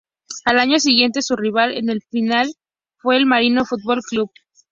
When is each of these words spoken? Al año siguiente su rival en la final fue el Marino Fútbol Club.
Al 0.45 0.57
año 0.57 0.79
siguiente 0.79 1.21
su 1.21 1.35
rival 1.35 1.77
en 1.77 1.85
la 1.85 1.93
final 2.09 2.51
fue 2.97 3.17
el 3.17 3.27
Marino 3.27 3.65
Fútbol 3.65 3.99
Club. 4.01 4.31